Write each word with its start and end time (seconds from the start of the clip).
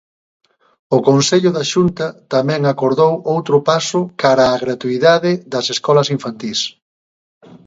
O 0.95 0.97
Consello 1.09 1.49
da 1.57 1.63
Xunta 1.71 2.05
tamén 2.33 2.61
acordou 2.71 3.13
outro 3.35 3.55
paso 3.69 3.99
cara 4.21 4.45
á 4.53 4.55
gratuidade 4.65 5.31
das 5.53 5.65
escolas 5.75 6.11
infantís. 6.15 6.59